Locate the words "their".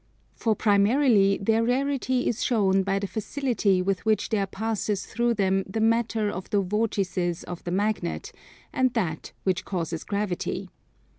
1.39-1.63